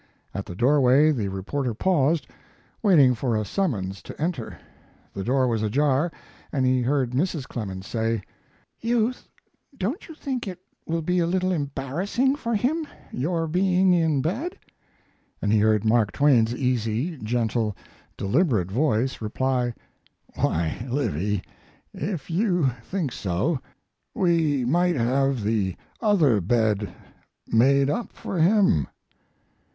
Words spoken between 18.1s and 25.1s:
deliberate voice reply: "Why, Livy, if you think so, we might